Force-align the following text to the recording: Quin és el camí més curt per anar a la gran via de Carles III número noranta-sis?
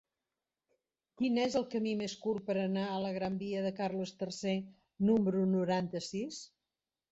Quin 1.19 1.35
és 1.41 1.57
el 1.59 1.67
camí 1.73 1.93
més 1.99 2.15
curt 2.23 2.47
per 2.47 2.55
anar 2.63 2.87
a 2.87 2.97
la 3.05 3.13
gran 3.19 3.37
via 3.43 3.63
de 3.67 3.73
Carles 3.83 4.15
III 4.25 4.59
número 5.13 5.47
noranta-sis? 5.55 6.45